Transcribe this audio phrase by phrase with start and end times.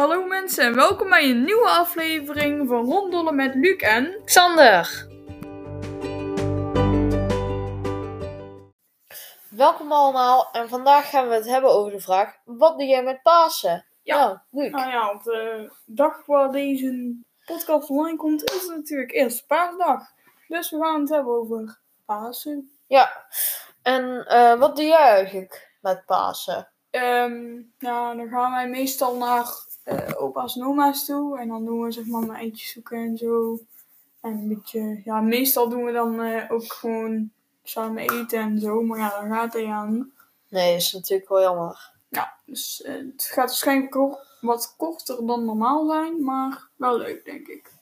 [0.00, 4.20] Hallo mensen en welkom bij een nieuwe aflevering van Ronddollen met Luc en...
[4.24, 5.06] Xander.
[9.48, 13.22] Welkom allemaal en vandaag gaan we het hebben over de vraag: wat doe jij met
[13.22, 13.86] Pasen?
[14.02, 14.44] Ja.
[14.50, 14.70] Luc.
[14.70, 20.02] Nou ja, op de dag waar deze podcast online komt is het natuurlijk eerst paasdag.
[20.48, 22.70] Dus we gaan het hebben over Pasen.
[22.86, 23.26] Ja.
[23.82, 26.68] En eh, wat doe jij eigenlijk met Pasen?
[26.90, 29.68] Ehm nou, dan gaan wij meestal naar
[30.16, 31.38] opa's en oma's toe.
[31.38, 33.58] En dan doen we zeg maar mijn eitjes zoeken en zo.
[34.20, 37.30] En een beetje, ja, meestal doen we dan eh, ook gewoon
[37.62, 38.82] samen eten en zo.
[38.82, 40.06] Maar ja, dan gaat ja niet.
[40.48, 41.90] Nee, is natuurlijk wel jammer.
[42.08, 47.24] Ja, dus eh, het gaat waarschijnlijk ook wat korter dan normaal zijn, maar wel leuk,
[47.24, 47.72] denk ik.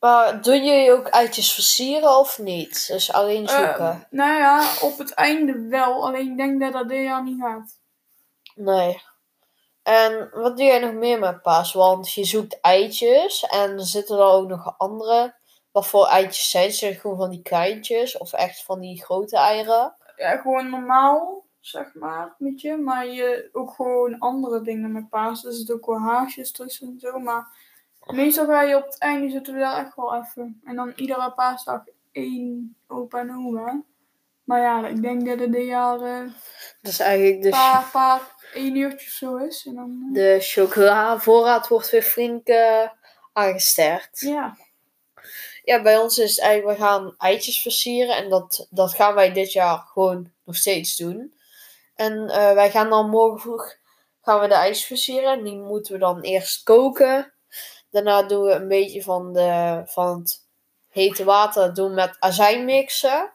[0.00, 2.86] Maar doe je ook eitjes versieren of niet?
[2.86, 3.90] Dus alleen zoeken?
[3.90, 7.40] Eh, nou ja, op het einde wel, alleen ik denk dat dat dit jaar niet
[7.40, 7.78] gaat.
[8.54, 9.02] Nee.
[9.88, 11.72] En wat doe jij nog meer met paas?
[11.72, 15.34] Want je zoekt eitjes en zitten er ook nog andere.
[15.72, 16.70] Wat voor eitjes zijn?
[16.70, 19.94] Het gewoon van die kleintjes of echt van die grote eieren?
[20.16, 22.76] Ja, gewoon normaal, zeg maar, met je.
[22.76, 25.44] Maar je ook gewoon andere dingen met paas.
[25.44, 27.18] Er zitten ook wel haasjes tussen en zo.
[27.18, 27.46] Maar
[28.06, 30.60] meestal ga je op het einde zitten we daar echt wel even.
[30.64, 33.82] En dan iedere paasdag één opa en oma.
[34.48, 36.30] Maar ja, ik denk dat het dit jaar eh,
[36.80, 38.20] Dat is eigenlijk de, paar, paar,
[38.54, 39.66] één uurtje zo is.
[39.66, 42.88] En dan, eh, de chocolavoorraad wordt weer flink eh,
[43.32, 44.20] aangesterkt.
[44.20, 44.56] ja.
[45.62, 48.16] Ja, bij ons is het eigenlijk, we gaan eitjes versieren.
[48.16, 51.34] En dat, dat gaan wij dit jaar gewoon nog steeds doen.
[51.94, 53.76] En eh, wij gaan dan morgen vroeg
[54.22, 55.32] gaan we de eitjes versieren.
[55.32, 57.32] En die moeten we dan eerst koken.
[57.90, 60.46] Daarna doen we een beetje van, de, van het
[60.88, 63.32] hete water doen met azijn mixen.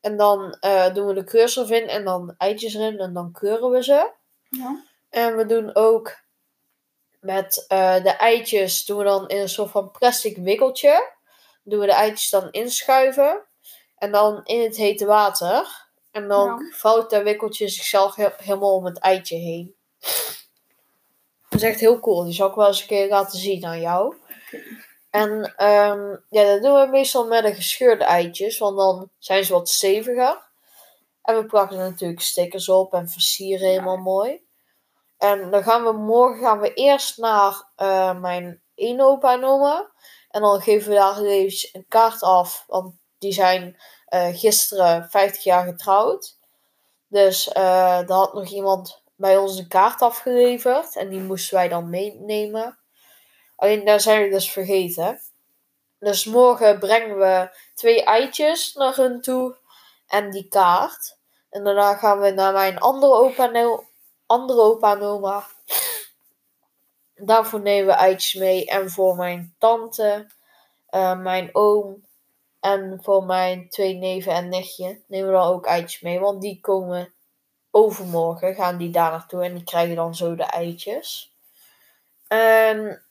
[0.00, 3.70] En dan eh, doen we de keursel in en dan eitjes erin en dan keuren
[3.70, 4.10] we ze.
[4.48, 4.84] ja.
[5.10, 6.16] En we doen ook
[7.20, 11.12] met eh, de eitjes, doen we dan in een soort van plastic wikkeltje.
[11.62, 13.44] Doen we de eitjes dan inschuiven.
[13.96, 15.88] En dan in het hete water.
[16.10, 16.76] En dan Ja.
[16.76, 19.74] vouwt dat wikkeltje zichzelf he- helemaal om het eitje heen.
[21.48, 22.24] Dat is echt heel cool.
[22.24, 24.14] Die zal ik wel eens een keer laten zien aan jou.
[25.10, 28.58] En ehm, ja, dat doen we meestal met de gescheurde eitjes.
[28.58, 30.48] Want dan zijn ze wat steviger.
[31.22, 34.42] En we plakken er natuurlijk stickers op en versieren helemaal mooi.
[35.18, 39.90] En dan gaan we morgen gaan we eerst naar eh, mijn ene opa en oma.
[40.30, 42.64] En dan geven we daar even een kaart af.
[42.66, 46.38] Want die zijn eh, gisteren 50 jaar getrouwd.
[47.08, 47.62] Dus eh
[48.06, 50.96] daar had nog iemand bij ons een kaart afgeleverd.
[50.96, 52.79] En die moesten wij dan meenemen.
[53.60, 55.20] Alleen daar zijn we dus vergeten.
[55.98, 59.56] Dus morgen brengen we twee eitjes naar hun toe.
[60.06, 61.16] En die kaart.
[61.50, 63.84] En daarna gaan we naar mijn andere opa en,
[64.26, 65.46] andere opa en oma.
[67.14, 68.66] Daarvoor nemen we eitjes mee.
[68.66, 70.26] En voor mijn tante,
[70.86, 72.04] eh, mijn oom
[72.60, 76.20] en voor mijn twee neven en nichtje nemen we dan ook eitjes mee.
[76.20, 77.12] Want die komen
[77.70, 79.44] overmorgen, gaan die daar naartoe.
[79.44, 81.34] En die krijgen dan zo de eitjes.
[82.28, 83.04] En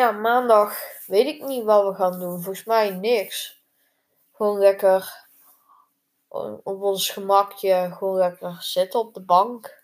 [0.00, 2.42] ja, maandag weet ik niet wat we gaan doen.
[2.42, 3.62] Volgens mij niks.
[4.32, 5.26] Gewoon lekker
[6.62, 7.94] op ons gemakje.
[7.98, 9.82] Gewoon lekker zitten op de bank.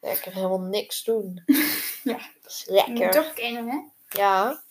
[0.00, 1.42] Lekker helemaal niks doen.
[2.04, 2.18] Ja.
[2.42, 3.10] Dat is Je lekker.
[3.10, 3.78] toch kennen, hè?
[4.18, 4.62] Ja.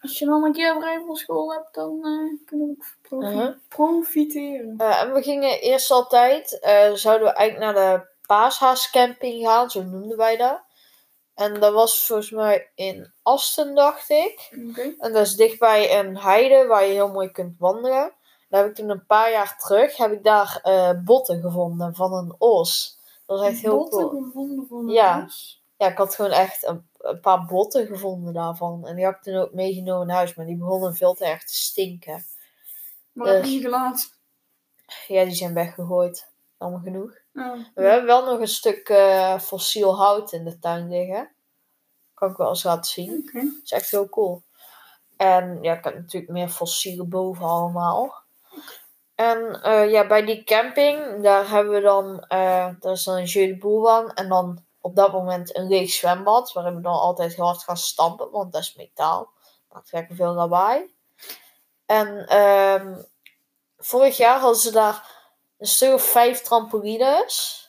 [0.00, 3.26] Als je dan een keer vrij van school hebt, dan eh, kunnen we ook profi-
[3.26, 3.54] Uh-huh.
[3.68, 4.74] profiteren.
[4.78, 9.82] Eh, en we gingen eerst altijd, eh, zouden we eigenlijk naar de paashaascamping gaan, zo
[9.82, 10.60] noemden wij dat.
[11.42, 14.48] En dat was volgens mij in Asten, dacht ik.
[14.98, 18.12] En dat is dichtbij een heide waar je heel mooi kunt wandelen.
[18.48, 22.12] Daar heb ik toen een paar jaar terug, heb ik daar eh, botten gevonden van
[22.12, 22.98] een os.
[23.26, 24.22] Dat was echt heel Botten cool.
[24.22, 25.24] gevonden van een Ja.
[25.26, 25.62] os.
[25.76, 28.86] Ja, ik had gewoon echt een, een paar botten gevonden daarvan.
[28.86, 31.44] En die heb ik toen ook meegenomen naar huis, maar die begonnen veel te erg
[31.44, 32.24] te stinken.
[33.12, 34.08] Maar dat heb Dus- je gelaten.
[35.06, 36.30] Ja, die zijn weggegooid.
[36.58, 37.12] Allemaal genoeg.
[37.32, 37.56] Ja.
[37.74, 41.30] We hebben wel nog een stuk eh, fossiel hout in de tuin liggen.
[42.22, 43.24] Kan ik wel eens laten zien.
[43.26, 43.40] Oké.
[43.40, 44.42] Dat is echt heel cool.
[45.16, 48.14] En ja, ik heb natuurlijk meer fossielen boven allemaal.
[49.14, 53.24] En eh, ja, bij die camping, daar hebben we dan, eh daar is dan een
[53.24, 54.14] jeu de.
[54.14, 57.76] En dan op dat moment een leeg zwembad, waarin we dan altijd heel hard gaan
[57.76, 59.32] stampen, want dat is metaal.
[59.72, 60.94] Maakt lekker veel lawaai.
[61.86, 62.94] En ehm,
[63.78, 65.10] vorig jaar hadden ze daar
[65.58, 67.61] een stuk of vijf trampolines.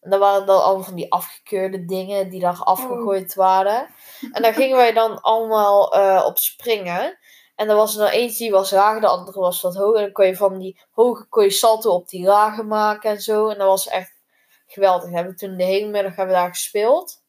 [0.00, 3.88] En dat waren dan allemaal van die afgekeurde dingen die daar afgegooid waren.
[4.32, 7.18] En daar gingen wij dan allemaal eh, op springen.
[7.54, 9.96] En er was er nou eentje die was lager, de andere was wat hoger.
[9.96, 13.20] En dan kon je van die hoge kon je salto op die lage maken en
[13.20, 13.48] zo.
[13.48, 14.12] En dat was echt
[14.66, 15.10] geweldig.
[15.10, 17.22] We hebben toen de hele middag hebben we daar gespeeld.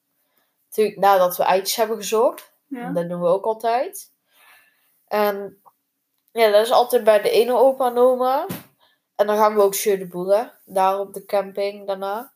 [0.67, 2.53] Natuurlijk nadat we eitjes hebben gezocht.
[2.67, 2.89] Ja.
[2.89, 4.11] Dat doen we ook altijd.
[5.07, 5.61] En
[6.31, 8.45] ja, dat is altijd bij de ene opa en oma.
[9.15, 10.59] En dan gaan we ook de boeren.
[10.65, 12.30] Daar op de camping daarna.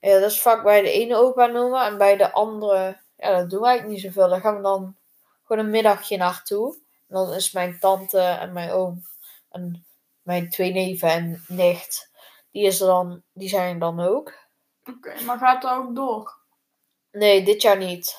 [0.00, 1.86] Ja, dat is vaak bij de ene opa en oma.
[1.86, 4.28] En bij de andere, ja, dat doen we eigenlijk niet zoveel.
[4.28, 4.96] Daar gaan we dan
[5.44, 6.74] gewoon een middagje naartoe.
[7.08, 9.02] En dan is mijn tante en mijn oom
[9.50, 9.86] en
[10.28, 12.10] mijn twee neven en nicht,
[12.50, 14.32] die, is er dan, die zijn er dan ook.
[14.84, 16.36] Oké, maar gaat dat ook door?
[17.10, 18.16] Nee, dit jaar niet.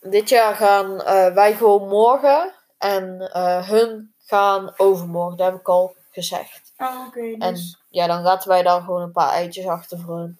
[0.00, 5.36] Dit jaar gaan eh, wij gewoon morgen en eh, hun gaan overmorgen.
[5.36, 6.72] Dat heb ik al gezegd.
[6.76, 7.20] Oh, oké.
[7.38, 10.38] En dus ja, dan laten wij daar gewoon een paar eitjes achter voor hun.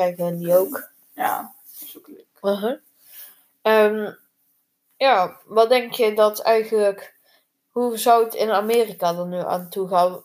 [0.00, 0.90] Krijgen die ook.
[1.14, 2.26] ja, dat is ook leuk.
[2.42, 2.76] Uh-huh.
[3.62, 4.12] Ehm,
[4.96, 7.18] ja, wat denk je dat eigenlijk...
[7.70, 10.22] Hoe zou het in Amerika er nu aan toe gaan?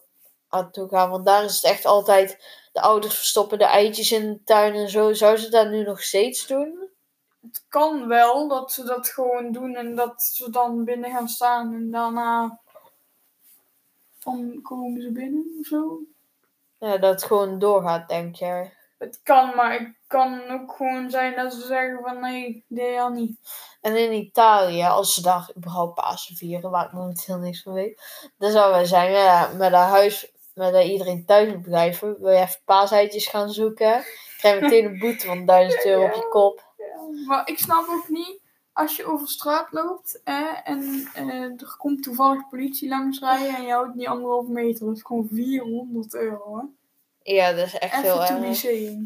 [0.49, 1.09] Aan toe gaan?
[1.09, 2.63] Want daar is het echt altijd...
[2.71, 5.13] De ouders verstoppen de eitjes in de tuin en zo.
[5.13, 6.89] Zou ze dat nu nog steeds doen?
[7.41, 11.73] Het kan wel dat ze dat gewoon doen en dat ze dan binnen gaan staan
[11.73, 12.59] en daarna
[14.23, 15.99] dan komen ze binnen of zo.
[16.77, 18.73] Ja, dat het gewoon doorgaat, denk jij?
[18.97, 23.11] Het kan, maar het kan ook gewoon zijn dat ze zeggen van nee, dit jaar
[23.11, 23.39] niet.
[23.81, 28.01] En in Italië, als ze daar überhaupt Pasen vieren, waar ik momenteel niks van weet,
[28.37, 32.19] dan zou wij zijn ja, met een huis, met dat iedereen thuis moet blijven.
[32.19, 34.03] Wil je even paaseitjes gaan zoeken?
[34.37, 36.63] Krijg je meteen een boete van 1000 euro op je kop.
[37.25, 38.39] Maar ik snap ook niet,
[38.73, 43.63] als je over straat loopt hè, en eh, er komt toevallig politie langs rijden en
[43.63, 46.57] je houdt niet anderhalve meter, dat is gewoon 400 euro.
[46.57, 46.63] Hè.
[47.33, 48.55] Ja, dat is echt heel Even erg.
[48.55, 48.99] saying.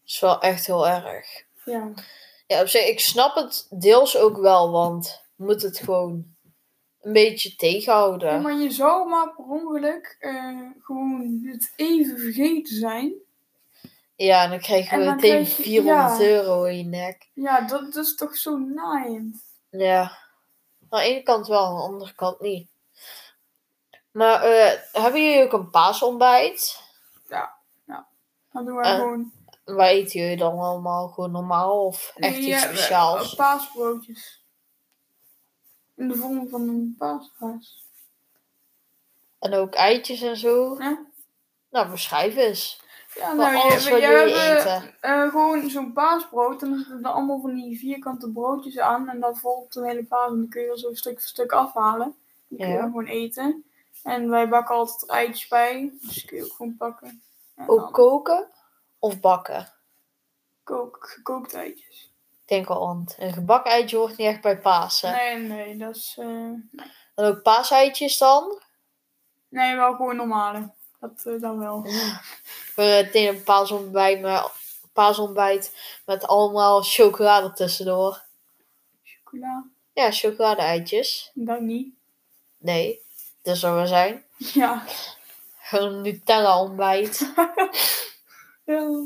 [0.00, 1.44] Dat is wel echt heel erg.
[1.64, 1.92] Ja.
[2.46, 6.24] Ja, op zich, ik snap het deels ook wel, want je moet het gewoon
[7.00, 8.32] een beetje tegenhouden.
[8.32, 13.12] Ja, maar je zou maar per ongeluk eh, gewoon het even vergeten zijn.
[14.16, 16.24] Ja, en dan krijg je En dan meteen krijg je- 400 ja.
[16.26, 17.28] euro in je nek.
[17.34, 19.36] Ja, dat, dat is toch zo naaiend.
[19.70, 20.00] Ja.
[20.88, 22.68] Aan de ene kant wel, aan de andere kant niet.
[24.12, 26.82] Maar eh, hebben jullie ook een paasontbijt?
[28.52, 29.32] Dan doen we Eh, gewoon
[29.64, 31.08] Waar eten jullie dan allemaal?
[31.08, 33.34] Gewoon normaal of echt Ja, iets speciaals?
[33.34, 34.44] paasbroodjes.
[35.96, 37.84] In de vorm van een paaskaas.
[39.38, 40.76] En ook eitjes en zo?
[40.78, 40.98] Ja?
[41.70, 42.80] Nou, beschrijf eens.
[43.14, 44.94] Ja, nou, alles je, wat jullie eten.
[45.00, 46.62] eh, gewoon zo'n paasbrood.
[46.62, 49.08] En dan zitten er allemaal van die vierkante broodjes aan.
[49.08, 50.30] En dat volgt een hele paas.
[50.30, 52.14] En dan kun je er zo stuk voor stuk afhalen.
[52.48, 52.80] Die kun je Ja.
[52.80, 53.64] dan gewoon eten.
[54.02, 55.92] En wij bakken altijd eitjes bij.
[56.02, 57.22] Dus kun je ook gewoon pakken.
[57.56, 58.48] En Ook dan koken
[58.98, 59.72] of bakken?
[60.64, 62.12] kook, gekookt eitjes.
[62.42, 65.10] Ik denk al, want een gebakken eitje hoort niet echt bij Pasen.
[65.12, 66.14] Nee, nee, dat is...
[66.18, 66.26] eh,
[67.14, 68.60] En ook paaseitjes dan?
[69.48, 70.70] nee, wel gewoon normale.
[71.00, 71.82] Dat eh, dan wel.
[72.76, 74.50] We meteen een paasontbijt met,
[74.92, 75.76] paasontbijt
[76.06, 78.22] met allemaal chocolade tussendoor.
[79.02, 79.64] Chocola.
[79.92, 81.30] Ja, chocolade-eitjes.
[81.34, 81.94] Dat niet.
[82.58, 83.00] Nee,
[83.42, 84.24] dat zou wel zijn.
[84.54, 84.84] Ja.
[85.60, 87.18] Gewoon een Nutella-ontbijt.
[88.64, 89.04] ja.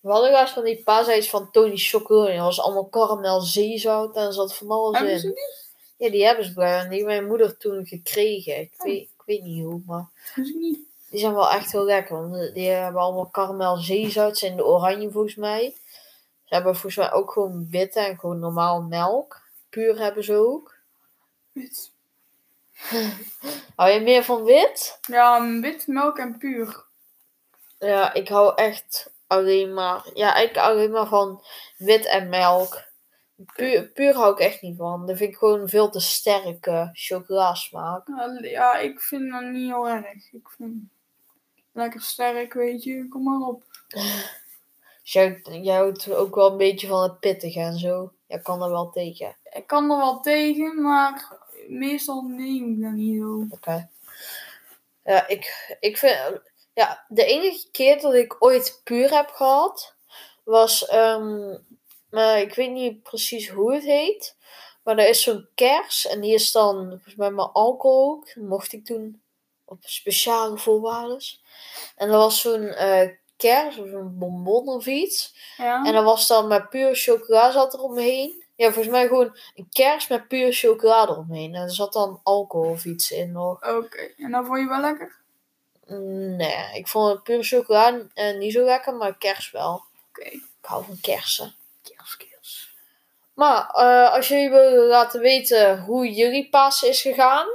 [0.00, 2.34] We hadden eens van die paaseitjes van Tony Chocolade.
[2.36, 5.32] Dat was allemaal karamel, zeezout en er zat van alles Hebben ze in.
[5.34, 6.06] die?
[6.06, 6.88] Ja, die hebben ze bij.
[6.88, 8.60] Die mijn moeder toen gekregen.
[8.60, 10.78] Ik weet, ik weet niet hoe, maar ze niet?
[11.10, 12.28] die zijn wel echt heel lekker.
[12.28, 14.38] Want die hebben allemaal karamel, zeezout.
[14.38, 15.74] Zijn de oranje volgens mij.
[16.44, 19.40] Ze hebben volgens mij ook gewoon witte en gewoon normaal melk.
[19.68, 20.74] Puur hebben ze ook.
[21.52, 21.91] Wit.
[23.76, 24.98] Hou je meer van wit?
[25.00, 26.84] Ja, wit, melk en puur.
[27.78, 30.10] Ja, ik hou echt alleen maar...
[30.14, 31.44] Ja, eigenlijk alleen maar van
[31.76, 32.90] wit en melk.
[33.54, 35.06] Puur, puur hou ik echt niet van.
[35.06, 38.08] Dat vind ik gewoon veel te sterke chocolasmaak.
[38.08, 40.32] Ja, Ja, ik vind dat niet heel erg.
[40.32, 40.74] Ik vind
[41.72, 43.08] lekker sterk, weet je.
[43.08, 43.64] Kom maar op.
[45.02, 48.12] Jij, jij houdt ook wel een beetje van het pittige en zo.
[48.26, 49.36] Jij kan er wel tegen.
[49.42, 51.41] Ik kan er wel tegen, maar
[51.78, 53.52] meestal neem ik dat niet.
[53.52, 53.88] Oké.
[55.04, 56.40] Ja, ik, ik vind...
[56.74, 59.94] Ja, de enige keer dat ik ooit puur heb gehad...
[60.44, 60.86] Was...
[60.86, 61.56] ehm,
[62.10, 64.36] maar ik weet niet precies hoe het heet.
[64.82, 66.06] Maar er is zo'n kers.
[66.06, 68.34] En die is dan volgens mij maar alcohol ook.
[68.34, 69.22] Dat mocht ik toen
[69.64, 71.20] op speciale voorwaarden.
[71.96, 75.34] En er was zo'n eh, kers of een bonbon of iets.
[75.56, 75.84] Ja?
[75.84, 78.41] En dan was dan met puur chocola zat er omheen.
[78.56, 81.54] Ja, volgens mij gewoon een kers met puur chocolade eromheen.
[81.54, 83.68] En er zat dan alcohol of iets in nog.
[83.68, 85.20] Oké, en dat vond je wel lekker?
[85.86, 89.82] Mm, Nee, ik vond het puur chocola eh, niet zo lekker, maar kers wel.
[90.08, 90.28] Oké.
[90.28, 91.54] Ik hou van kersen.
[91.82, 92.74] Kers, kers.
[93.34, 97.46] Maar eh, als jullie willen laten weten hoe jullie Pasen is gegaan,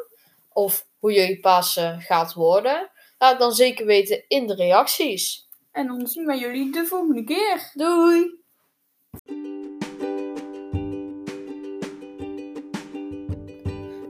[0.53, 5.47] of hoe jullie Pasen gaat worden, laat het dan zeker weten in de reacties.
[5.71, 7.71] En dan zien wij jullie de volgende keer.
[7.73, 8.45] Doei!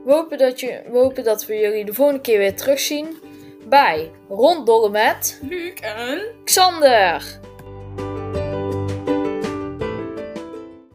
[0.08, 3.16] We hopen dat, je, we hopen dat we jullie de volgende keer weer terugzien
[3.68, 6.20] bij Ronddollen met Luc en...
[6.44, 7.40] Xander.